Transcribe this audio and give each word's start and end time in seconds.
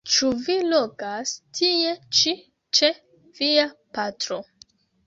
Ĉu 0.11 0.27
vi 0.45 0.53
logas 0.69 1.33
tie 1.59 1.93
ĉi 2.21 2.35
ĉe 2.81 2.91
via 3.43 3.71
patro? 3.99 4.43